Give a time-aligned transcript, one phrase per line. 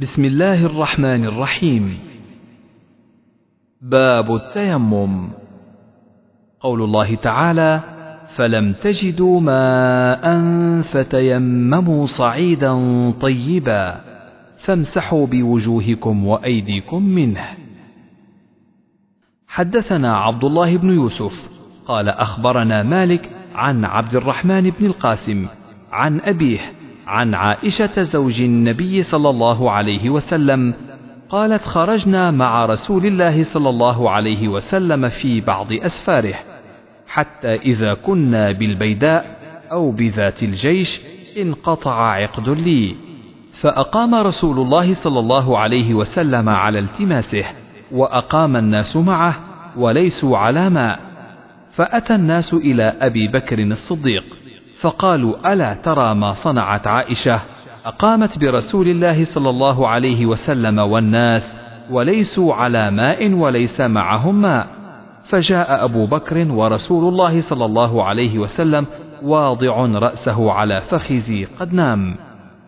[0.00, 1.98] بسم الله الرحمن الرحيم.
[3.80, 5.28] باب التيمم.
[6.60, 7.80] قول الله تعالى
[8.36, 10.24] فلم تجدوا ماء
[10.80, 12.74] فتيمموا صعيدا
[13.10, 14.00] طيبا
[14.58, 17.44] فامسحوا بوجوهكم وأيديكم منه.
[19.48, 21.48] حدثنا عبد الله بن يوسف
[21.86, 25.46] قال أخبرنا مالك عن عبد الرحمن بن القاسم
[25.92, 26.79] عن أبيه
[27.10, 30.74] عن عائشة زوج النبي صلى الله عليه وسلم
[31.28, 36.34] قالت خرجنا مع رسول الله صلى الله عليه وسلم في بعض أسفاره
[37.06, 39.40] حتى إذا كنا بالبيداء
[39.72, 41.00] أو بذات الجيش
[41.36, 42.96] انقطع عقد لي.
[43.52, 47.44] فأقام رسول الله صلى الله عليه وسلم على التماسه
[47.92, 49.34] وأقام الناس معه
[49.76, 51.00] وليسوا على ماء.
[51.72, 54.24] فأتى الناس إلى أبي بكر الصديق
[54.80, 57.40] فقالوا ألا ترى ما صنعت عائشة؟
[57.86, 61.56] أقامت برسول الله صلى الله عليه وسلم والناس
[61.90, 64.66] وليسوا على ماء وليس معهم ماء.
[65.22, 68.86] فجاء أبو بكر ورسول الله صلى الله عليه وسلم
[69.22, 72.16] واضع رأسه على فخذي قد نام.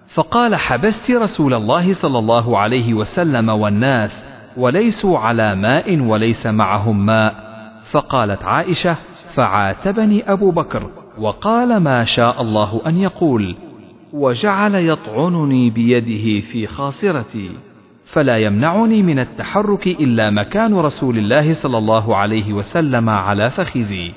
[0.07, 4.25] فقال حبست رسول الله صلى الله عليه وسلم والناس
[4.57, 7.35] وليسوا على ماء وليس معهم ماء.
[7.85, 8.97] فقالت عائشة
[9.35, 11.02] فعاتبني أبو بكر.
[11.19, 13.57] وقال ما شاء الله أن يقول
[14.13, 17.51] وجعل يطعنني بيده في خاصرتي
[18.05, 24.15] فلا يمنعني من التحرك إلا مكان رسول الله صلى الله عليه وسلم على فخذي.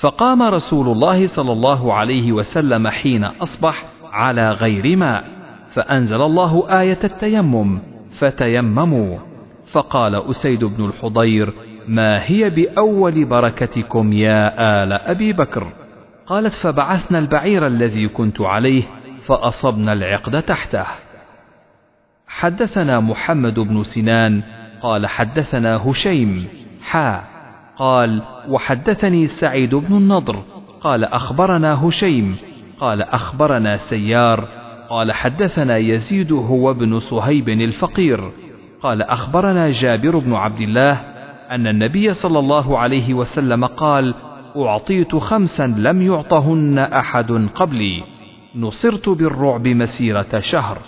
[0.00, 5.24] فقام رسول الله صلى الله عليه وسلم حين أصبح على غير ماء
[5.72, 7.78] فأنزل الله آية التيمم
[8.18, 9.18] فتيمموا.
[9.72, 11.52] فقال أسيد بن الحضير
[11.88, 15.72] ما هي بأول بركتكم يا آل أبي بكر؟
[16.26, 18.82] قالت فبعثنا البعير الذي كنت عليه
[19.26, 20.86] فأصبنا العقد تحته.
[22.26, 24.42] حدثنا محمد بن سنان
[24.82, 26.48] قال حدثنا هشيم
[26.82, 27.24] حا
[27.76, 30.42] قال وحدثني سعيد بن النضر
[30.80, 32.36] قال أخبرنا هشيم
[32.80, 34.48] قال أخبرنا سيار
[34.88, 38.32] قال حدثنا يزيد هو ابن صهيب الفقير
[38.82, 40.92] قال أخبرنا جابر بن عبد الله
[41.50, 44.14] أن النبي صلى الله عليه وسلم قال
[44.56, 48.02] أعطيت خمسا لم يعطهن أحد قبلي.
[48.56, 50.78] نصرت بالرعب مسيرة شهر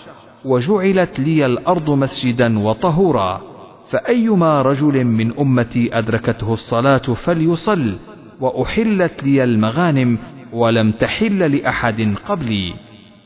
[0.45, 3.41] وجعلت لي الأرض مسجدا وطهورا.
[3.89, 7.95] فأيما رجل من أمتي أدركته الصلاة فليصل
[8.39, 10.17] وأحلت لي المغانم
[10.53, 12.73] ولم تحل لأحد قبلي.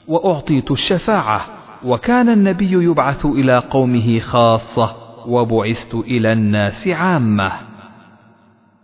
[0.08, 1.42] وأعطيت الشفاعة
[1.86, 4.96] وكان النبي يبعث إلى قومه خاصة
[5.28, 7.69] وبعثت إلى الناس عامة.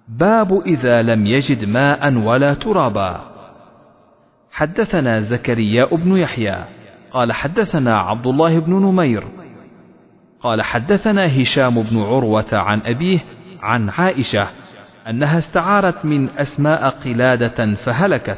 [0.07, 3.21] باب إذا لم يجد ماء ولا ترابا.
[4.51, 6.55] حدثنا زكريا بن يحيى
[7.11, 9.23] قال حدثنا عبد الله بن نمير
[10.41, 13.19] قال حدثنا هشام بن عروة عن أبيه
[13.61, 14.47] عن عائشة
[15.09, 18.37] أنها استعارت من أسماء قلادة فهلكت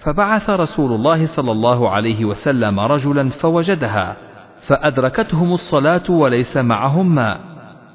[0.00, 4.16] فبعث رسول الله صلى الله عليه وسلم رجلا فوجدها
[4.60, 7.40] فأدركتهم الصلاة وليس معهم ماء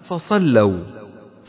[0.03, 0.98] فصلوا.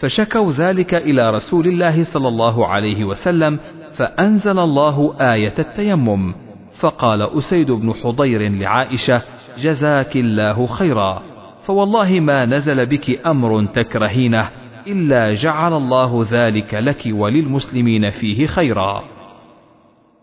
[0.01, 3.59] فشكوا ذلك إلى رسول الله صلى الله عليه وسلم
[3.93, 6.35] فأنزل الله آية التيمم.
[6.81, 9.23] فقال أسيد بن حضير لعائشة
[9.59, 11.23] جزاك الله خيرا.
[11.63, 14.49] فوالله ما نزل بك أمر تكرهينه
[14.87, 19.03] إلا جعل الله ذلك لك وللمسلمين فيه خيرا.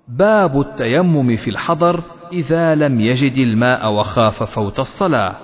[0.08, 2.02] باب التيمم في الحضر
[2.34, 5.36] إذا لم يجد الماء وخاف فوت الصلاة،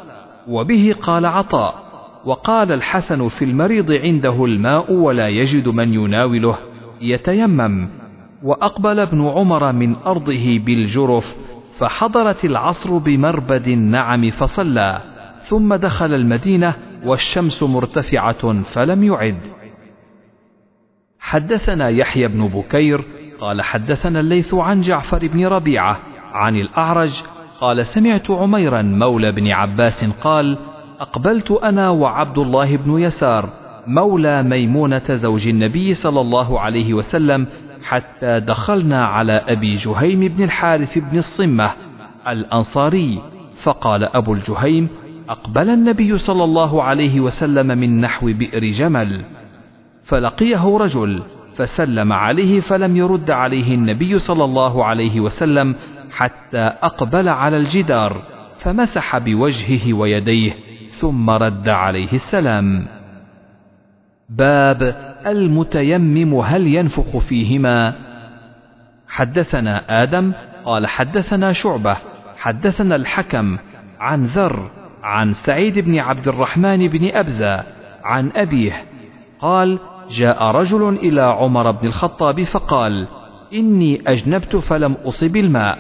[0.48, 1.83] وبه قال عطاء،
[2.26, 6.58] وقال الحسن في المريض عنده الماء ولا يجد من يناوله.
[7.02, 7.90] يتيمم،
[8.44, 11.36] وأقبل ابن عمر من أرضه بالجرف،
[11.80, 15.02] فحضرت العصر بمربد النعم فصلى،
[15.46, 16.74] ثم دخل المدينة
[17.06, 19.40] والشمس مرتفعة فلم يعد.
[21.20, 23.06] حدثنا يحيى بن بكير
[23.40, 26.00] قال حدثنا الليث عن جعفر بن ربيعة
[26.34, 27.24] عن الأعرج
[27.60, 30.58] قال سمعت عميرا مولى بن عباس قال
[31.04, 33.50] أقبلت أنا وعبد الله بن يسار
[33.88, 37.48] مولى ميمونة زوج النبي صلى الله عليه وسلم
[37.84, 41.72] حتى دخلنا على أبي جهيم بن الحارث بن الصمة
[42.28, 43.22] الأنصاري.
[43.64, 44.88] فقال أبو الجهيم
[45.30, 49.22] أقبل النبي صلى الله عليه وسلم من نحو بئر جمل.
[50.04, 51.22] فلقيه رجل
[51.56, 55.76] فسلم عليه فلم يرد عليه النبي صلى الله عليه وسلم
[56.12, 58.22] حتى أقبل على الجدار
[58.58, 60.54] فمسح بوجهه ويديه.
[61.04, 62.88] ثم رد عليه السلام.
[64.30, 64.82] باب
[65.28, 67.94] المتيمم هل ينفخ فيهما؟
[69.08, 70.32] حدثنا آدم
[70.66, 71.98] قال حدثنا شعبة
[72.38, 73.58] حدثنا الحكم
[74.00, 74.72] عن ذر
[75.04, 77.64] عن سعيد بن عبد الرحمن بن أبزة
[78.04, 78.74] عن أبيه
[79.40, 79.80] قال
[80.10, 83.08] جاء رجل إلى عمر بن الخطاب فقال
[83.54, 85.78] إني أجنبت فلم أصب الماء.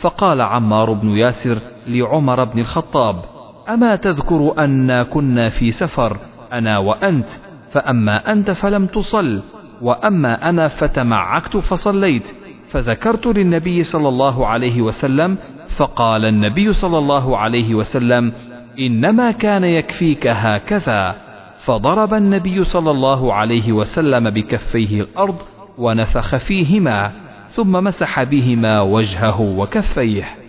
[0.00, 3.33] فقال عمار بن ياسر لعمر بن الخطاب
[3.68, 6.16] أما تذكر أنا كنا في سفر
[6.52, 7.28] أنا وأنت
[7.70, 9.42] فأما أنت فلم تصل
[9.82, 12.34] وأما أنا فتمعكت فصليت
[12.68, 15.38] فذكرت للنبي صلى الله عليه وسلم
[15.76, 18.32] فقال النبي صلى الله عليه وسلم
[18.78, 21.16] إنما كان يكفيك هكذا
[21.64, 25.36] فضرب النبي صلى الله عليه وسلم بكفيه الأرض
[25.78, 27.12] ونفخ فيهما
[27.48, 30.43] ثم مسح بهما وجهه وكفيه.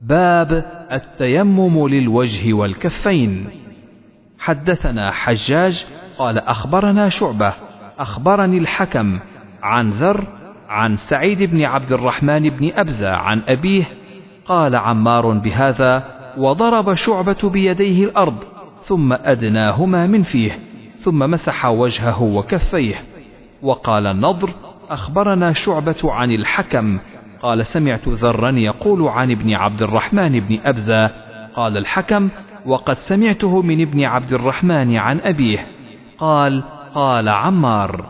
[0.00, 3.46] باب التيمم للوجه والكفين.
[4.38, 5.86] حدثنا حجاج
[6.18, 7.54] قال أخبرنا شعبة
[7.98, 9.18] أخبرني الحكم
[9.62, 10.26] عن ذر
[10.68, 13.84] عن سعيد بن عبد الرحمن بن أبزة عن أبيه
[14.46, 16.04] قال عمار بهذا
[16.36, 18.44] وضرب شعبة بيديه الأرض
[18.82, 20.58] ثم أدناهما من فيه
[20.98, 23.04] ثم مسح وجهه وكفيه.
[23.62, 24.50] وقال النضر
[24.90, 26.98] أخبرنا شعبة عن الحكم
[27.42, 31.10] قال سمعت ذرا يقول عن ابن عبد الرحمن بن أبزة
[31.54, 32.28] قال الحكم
[32.66, 35.66] وقد سمعته من ابن عبد الرحمن عن أبيه
[36.18, 36.62] قال
[36.94, 38.06] قال عمار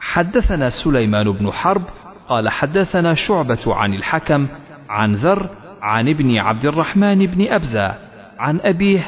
[0.00, 1.82] حدثنا سليمان بن حرب
[2.28, 4.46] قال حدثنا شعبة عن الحكم
[4.88, 5.48] عن ذر
[5.82, 7.94] عن ابن عبد الرحمن بن أبزة
[8.38, 9.00] عن أبيه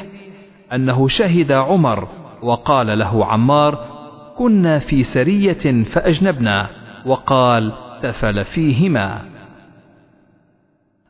[0.73, 2.07] أنه شهد عمر
[2.41, 3.85] وقال له عمار
[4.37, 6.69] كنا في سرية فأجنبنا
[7.05, 9.21] وقال تفل فيهما.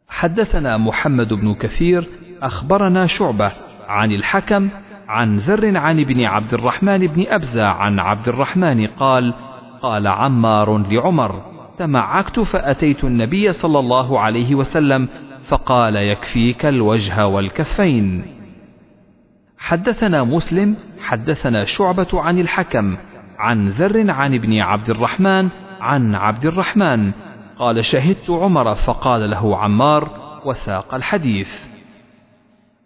[0.10, 2.08] حدثنا محمد بن كثير
[2.42, 3.52] أخبرنا شعبة
[3.88, 4.70] عن الحكم
[5.08, 9.34] عن ذر عن ابن عبد الرحمن بن أبزة عن عبد الرحمن قال
[9.82, 11.42] قال عمار لعمر
[11.78, 15.10] تمعكت فأتيت النبي صلى الله عليه وسلم
[15.44, 18.24] فقال يكفيك الوجه والكفين.
[19.58, 22.98] حدثنا مسلم حدثنا شعبة عن الحكم
[23.40, 25.50] عن ذر عن ابن عبد الرحمن
[25.82, 27.12] عن عبد الرحمن.
[27.60, 30.10] قال شهدت عمر فقال له عمار
[30.46, 31.66] وساق الحديث.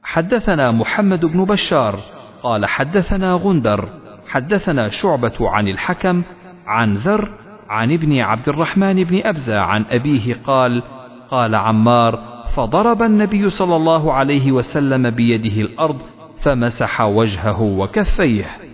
[0.04, 2.00] حدثنا محمد بن بشار.
[2.44, 3.90] قال حدثنا غندر.
[4.28, 6.22] حدثنا شعبة عن الحكم
[6.68, 7.30] عن ذر
[7.70, 10.84] عن ابن عبد الرحمن بن أبزة عن أبيه قال
[11.32, 16.02] قال عمار فضرب النبي صلى الله عليه وسلم بيده الأرض
[16.42, 18.65] فمسح وجهه وكفيه.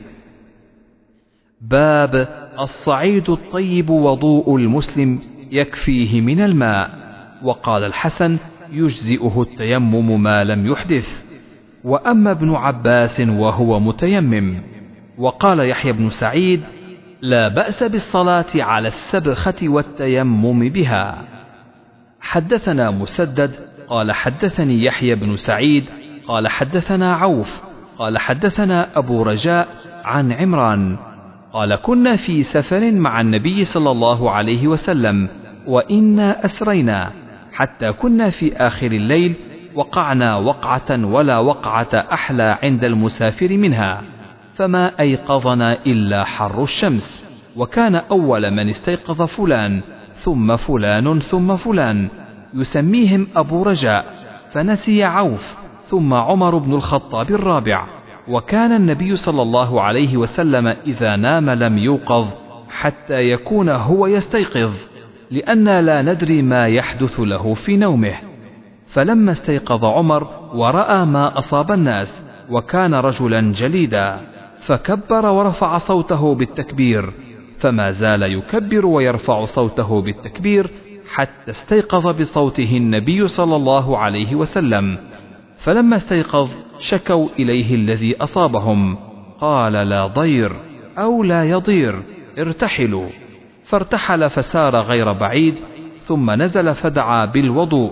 [1.62, 2.28] باب
[2.60, 5.20] الصعيد الطيب وضوء المسلم
[5.52, 6.90] يكفيه من الماء.
[7.44, 8.38] وقال الحسن
[8.72, 11.26] يجزئه التيمم ما لم يحدث.
[11.84, 14.62] وأما ابن عباس وهو متيمم.
[15.18, 16.62] وقال يحيى بن سعيد
[17.22, 21.24] لا بأس بالصلاة على السبخة والتيمم بها.
[22.22, 23.52] حدثنا مسدد
[23.88, 25.86] قال حدثني يحيى بن سعيد
[26.28, 27.62] قال حدثنا عوف
[27.98, 29.68] قال حدثنا أبو رجاء
[30.06, 31.11] عن عمران.
[31.54, 35.30] قال كنا في سفر مع النبي صلى الله عليه وسلم
[35.68, 37.12] وإنا أسرينا
[37.54, 39.36] حتى كنا في آخر الليل
[39.76, 44.02] وقعنا وقعة ولا وقعة أحلى عند المسافر منها
[44.54, 49.82] فما أيقظنا إلا حر الشمس وكان أول من استيقظ فلان
[50.14, 52.10] ثم فلان ثم فلان
[52.54, 54.06] يسميهم أبو رجاء
[54.52, 58.01] فنسي عوف ثم عمر بن الخطاب الرابع.
[58.32, 62.28] وكان النبي صلى الله عليه وسلم إذا نام لم يوقظ
[62.70, 64.74] حتى يكون هو يستيقظ
[65.32, 68.14] لأن لا ندري ما يحدث له في نومه.
[68.88, 74.20] فلما استيقظ عمر ورأى ما أصاب الناس وكان رجلا جليدا
[74.60, 77.14] فكبر ورفع صوته بالتكبير
[77.60, 80.72] فما زال يكبر ويرفع صوته بالتكبير
[81.14, 84.98] حتى استيقظ بصوته النبي صلى الله عليه وسلم.
[85.58, 86.50] فلما استيقظ
[86.82, 88.98] شكوا إليه الذي أصابهم.
[89.40, 90.52] قال لا ضير
[90.98, 92.04] أو لا يضير
[92.40, 93.08] ارتحلوا.
[93.64, 95.56] فارتحل فسار غير بعيد
[96.02, 97.92] ثم نزل فدعا بالوضوء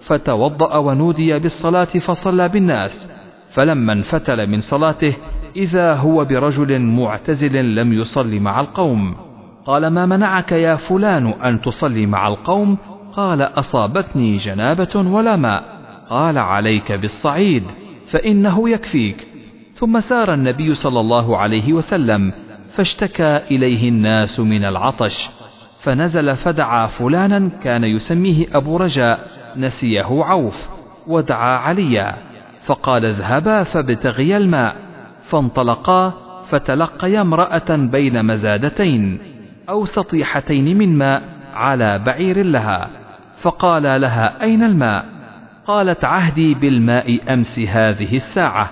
[0.00, 3.10] فتوضأ ونودي بالصلاة فصلى بالناس.
[3.50, 5.16] فلما انفتل من صلاته
[5.56, 9.14] إذا هو برجل معتزل لم يصل مع القوم.
[9.66, 12.78] قال ما منعك يا فلان أن تصلي مع القوم؟
[13.12, 15.64] قال أصابتني جنابة ولا ماء.
[16.10, 17.64] قال عليك بالصعيد.
[18.10, 19.26] فإنه يكفيك.
[19.80, 22.32] ثم سار النبي صلى الله عليه وسلم
[22.72, 25.28] فاشتكى إليه الناس من العطش
[25.80, 30.68] فنزل فدعا فلانا كان يسميه أبو رجاء نسيه عوف
[31.06, 32.16] ودعا عليا
[32.64, 34.76] فقال اذهبا فابتغيا الماء
[35.22, 36.14] فانطلقا
[36.48, 39.18] فتلقيا امرأة بين مزادتين
[39.68, 41.22] أو سطيحتين من ماء
[41.54, 42.88] على بعير لها
[43.36, 45.19] فقال لها أين الماء؟
[45.66, 48.70] قالت عهدي بالماء أمس هذه الساعة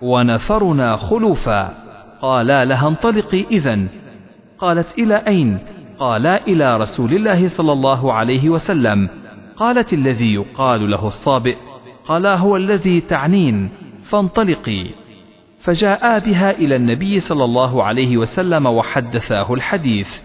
[0.00, 1.74] ونفرنا خلوفا.
[2.22, 3.86] قالا لها انطلقي إذا
[4.58, 5.58] قالت إلى أين؟
[5.98, 9.08] قالا إلى رسول الله صلى الله عليه وسلم.
[9.56, 11.56] قالت الذي يقال له الصابئ.
[12.06, 13.70] قالا هو الذي تعنين.
[14.02, 14.86] فانطلقي.
[15.58, 20.22] فجاءا بها إلى النبي صلى الله عليه وسلم وحدثاه الحديث.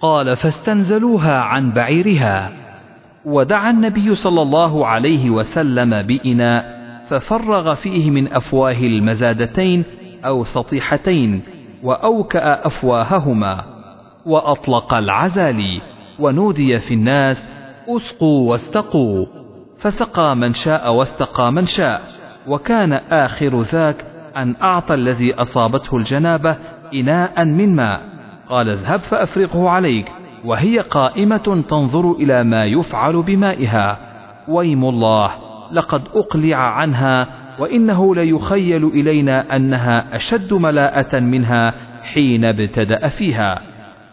[0.00, 2.59] قال فاستنزلوها عن بعيرها.
[3.24, 9.84] ودعا النبي صلى الله عليه وسلم بإناء ففرغ فيه من أفواه المزادتين
[10.24, 11.42] أو سطيحتين
[11.82, 13.64] وأوكأ أفواههما
[14.26, 15.80] وأطلق العزالي
[16.18, 17.50] ونودي في الناس
[17.88, 19.26] أسقوا واستقوا
[19.78, 22.02] فسقى من شاء واستقى من شاء
[22.46, 24.04] وكان آخر ذاك
[24.36, 26.56] أن أعطى الذي أصابته الجنابة
[26.94, 28.00] إناء من ماء.
[28.48, 30.12] قال اذهب فأفرغه عليك.
[30.44, 33.98] وهي قائمة تنظر إلى ما يفعل بمائها.
[34.48, 35.30] ويم الله
[35.72, 37.26] لقد أقلع عنها
[37.58, 43.60] وإنه ليخيل إلينا أنها أشد ملاءة منها حين ابتدأ فيها.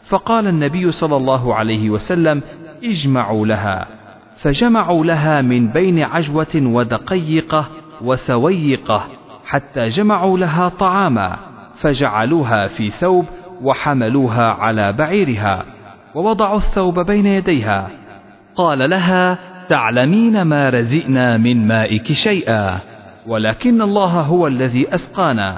[0.03, 2.41] فقال النبي صلى الله عليه وسلم
[2.83, 3.87] اجمعوا لها.
[4.35, 7.67] فجمعوا لها من بين عجوة ودقيقة
[8.01, 9.07] وسويقة
[9.45, 11.37] حتى جمعوا لها طعاما
[11.75, 13.25] فجعلوها في ثوب
[13.61, 15.76] وحملوها على بعيرها.
[16.15, 17.89] ووضعوا الثوب بين يديها.
[18.55, 22.79] قال لها تعلمين ما رزئنا من مائك شيئا
[23.27, 25.57] ولكن الله هو الذي أسقانا.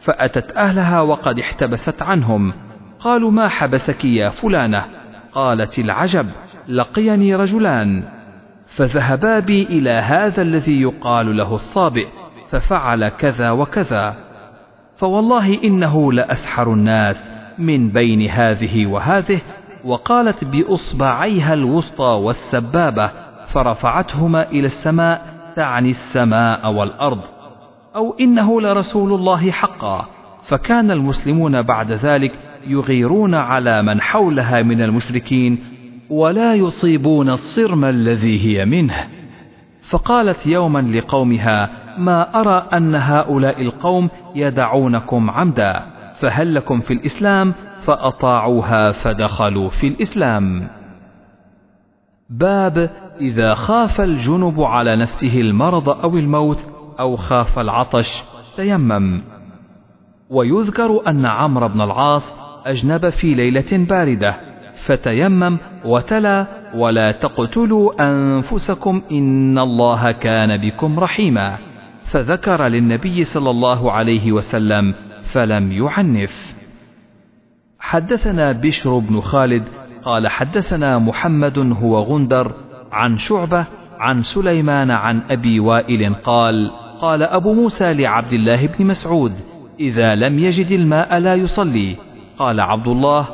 [0.00, 2.52] فأتت أهلها وقد احتبست عنهم.
[3.00, 4.84] قالوا ما حبسك يا فلانة؟
[5.32, 6.26] قالت العجب
[6.68, 8.02] لقيني رجلان.
[8.66, 12.06] فذهبا بي إلى هذا الذي يقال له الصابئ
[12.50, 14.16] ففعل كذا وكذا.
[14.96, 19.40] فوالله إنه لأسحر الناس من بين هذه وهذه
[19.86, 23.10] وقالت بإصبعيها الوسطى والسبابة
[23.46, 25.22] فرفعتهما إلى السماء
[25.56, 27.20] تعني السماء والأرض
[27.96, 30.06] أو إنه لرسول الله حقا.
[30.42, 32.32] فكان المسلمون بعد ذلك
[32.66, 35.58] يغيرون على من حولها من المشركين
[36.10, 38.94] ولا يصيبون الصرم الذي هي منه.
[39.88, 45.82] فقالت يوما لقومها ما أرى أن هؤلاء القوم يدعونكم عمدا
[46.20, 47.54] فهل لكم في الإسلام
[47.84, 50.68] فأطاعوها فدخلوا في الإسلام.
[52.30, 52.90] باب
[53.20, 56.66] إذا خاف الجنب على نفسه المرض أو الموت
[57.00, 58.24] أو خاف العطش
[58.56, 59.20] تيمم.
[60.30, 62.34] ويذكر أن عمرو بن العاص
[62.66, 64.36] أجنب في ليلة باردة
[64.74, 71.56] فتيمم وتلا ولا تقتلوا أنفسكم إن الله كان بكم رحيما.
[72.04, 76.55] فذكر للنبي صلى الله عليه وسلم فلم يعنف.
[77.86, 79.62] حدثنا بشر بن خالد
[80.04, 82.52] قال حدثنا محمد هو غندر
[82.92, 83.66] عن شعبة
[83.98, 89.32] عن سليمان عن أبي وائل قال قال أبو موسى لعبد الله بن مسعود
[89.80, 91.96] إذا لم يجد الماء لا يصلي
[92.38, 93.28] قال عبد الله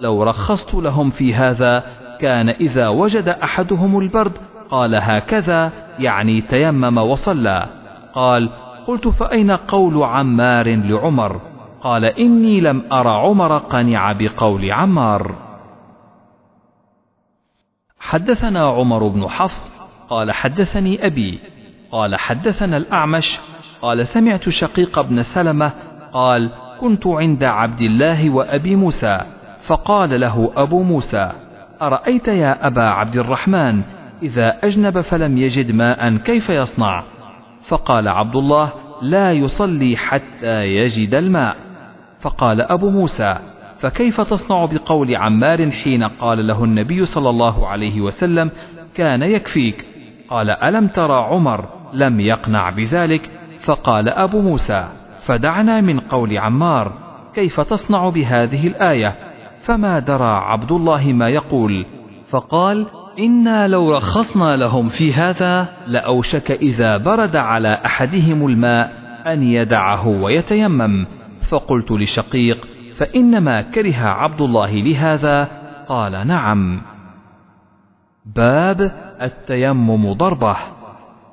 [0.00, 1.84] لو رخصت لهم في هذا
[2.20, 4.32] كان إذا وجد أحدهم البرد
[4.70, 7.66] قال هكذا يعني تيمم وصلى
[8.14, 8.50] قال
[8.86, 11.55] قلت فأين قول عمار لعمر
[11.86, 15.34] قال إني لم أر عمر قنع بقول عمار.
[18.00, 19.72] حدثنا عمر بن حفص
[20.10, 21.38] قال حدثني أبي
[21.92, 23.40] قال حدثنا الأعمش
[23.82, 25.72] قال سمعت شقيق بن سلمة
[26.12, 26.50] قال
[26.80, 29.20] كنت عند عبد الله وأبي موسى
[29.66, 31.32] فقال له أبو موسى
[31.82, 33.82] أرأيت يا أبا عبد الرحمن
[34.22, 37.04] إذا أجنب فلم يجد ماء كيف يصنع؟
[37.62, 41.65] فقال عبد الله لا يصلي حتى يجد الماء.
[42.26, 43.38] فقال أبو موسى
[43.80, 48.50] فكيف تصنع بقول عمار حين قال له النبي صلى الله عليه وسلم
[48.94, 49.84] كان يكفيك
[50.30, 53.30] قال ألم ترى عمر لم يقنع بذلك؟
[53.60, 54.88] فقال أبو موسى
[55.26, 56.92] فدعنا من قول عمار
[57.34, 59.16] كيف تصنع بهذه الآية؟
[59.60, 61.86] فما درى عبد الله ما يقول؟
[62.28, 62.86] فقال
[63.18, 68.92] إنا لو رخصنا لهم في هذا لأوشك إذا برد على أحدهم الماء
[69.26, 71.06] أن يدعه ويتيمم.
[71.48, 75.48] فقلت لشقيق فإنما كره عبد الله لهذا؟
[75.88, 76.80] قال نعم.
[78.26, 78.80] باب
[79.22, 80.56] التيمم ضربة.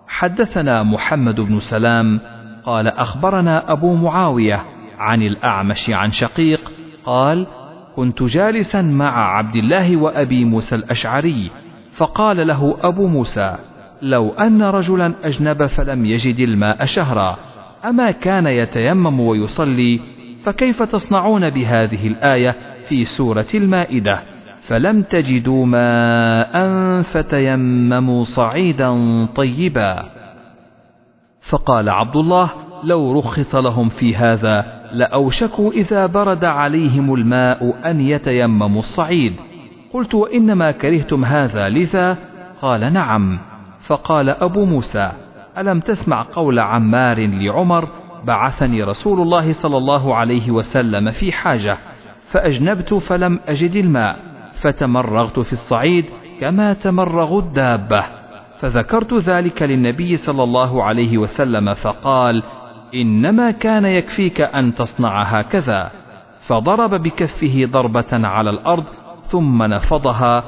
[0.08, 2.20] حدثنا محمد بن سلام
[2.65, 4.65] قال أخبرنا أبو معاوية
[4.98, 6.72] عن الأعمش عن شقيق
[7.05, 7.48] قال
[7.96, 11.51] كنت جالسا مع عبد الله وأبي موسى الأشعري
[11.93, 13.55] فقال له أبو موسى
[14.01, 17.38] لو أن رجلا أجنب فلم يجد الماء شهرا.
[17.86, 20.00] أما كان يتيمم ويصلي
[20.44, 22.56] فكيف تصنعون بهذه الآية
[22.88, 24.20] في سورة المائدة؟
[24.62, 30.06] فلم تجدوا ماء فتيمموا صعيدا طيبا.
[31.42, 32.50] فقال عبد الله
[32.84, 39.34] لو رخص لهم في هذا لأوشكوا إذا برد عليهم الماء أن يتيمموا الصعيد.
[39.94, 42.18] قلت وإنما كرهتم هذا لذا؟
[42.62, 43.40] قال نعم.
[43.80, 45.12] فقال أبو موسى
[45.58, 47.90] ألم تسمع قول عمار لعمر
[48.26, 51.78] بعثني رسول الله صلى الله عليه وسلم في حاجة
[52.26, 54.20] فأجنبت فلم أجد الماء
[54.62, 56.06] فتمرغت في الصعيد
[56.40, 58.06] كما تمرغ الدابة.
[58.60, 62.44] فذكرت ذلك للنبي صلى الله عليه وسلم فقال
[62.96, 65.92] إنما كان يكفيك أن تصنع هكذا.
[66.40, 68.84] فضرب بكفه ضربة على الأرض
[69.22, 70.44] ثم نفضها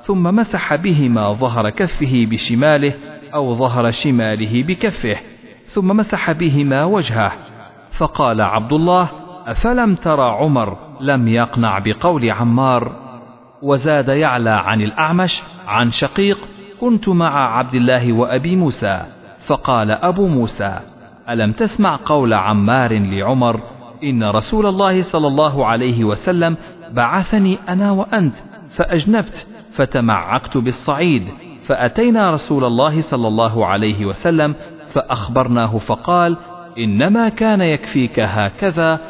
[0.00, 2.94] ثم مسح بهما ظهر كفه بشماله
[3.34, 5.16] أو ظهر شماله بكفه
[5.64, 7.32] ثم مسح بهما وجهه.
[7.90, 9.08] فقال عبد الله
[9.46, 12.92] أفلم ترى عمر لم يقنع بقول عمار؟
[13.62, 16.38] وزاد يعلى عن الأعمش عن شقيق
[16.80, 19.02] كنت مع عبد الله وأبي موسى.
[19.46, 20.80] فقال أبو موسى
[21.28, 23.60] ألم تسمع قول عمار لعمر؟
[24.04, 26.56] إن رسول الله صلى الله عليه وسلم
[26.92, 28.36] بعثني أنا وأنت
[28.70, 31.28] فأجنبت فتمعكت بالصعيد.
[31.70, 34.54] فأتينا رسول الله صلى الله عليه وسلم
[34.92, 36.36] فأخبرناه فقال
[36.78, 39.00] إنما كان يكفيك هكذا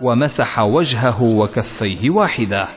[0.00, 2.68] ومسح وجهه وكفيه واحدة.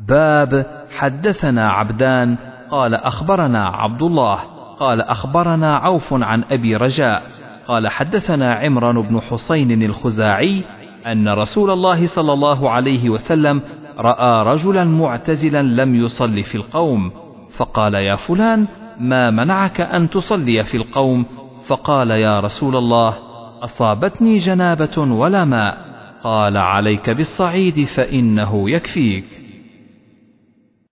[0.00, 0.66] باب
[0.98, 2.36] حدثنا عبدان
[2.70, 4.36] قال أخبرنا عبد الله
[4.80, 7.22] قال أخبرنا عوف عن أبي رجاء
[7.68, 10.64] قال حدثنا عمران بن حسين الخزاعي
[11.06, 13.62] أن رسول الله صلى الله عليه وسلم
[13.98, 17.27] رأى رجلا معتزلا لم يصل في القوم.
[17.58, 18.66] فقال يا فلان
[18.98, 21.26] ما منعك أن تصلي في القوم؟
[21.66, 23.14] فقال يا رسول الله
[23.62, 25.78] أصابتني جنابة ولا ماء.
[26.24, 29.24] قال عليك بالصعيد فإنه يكفيك.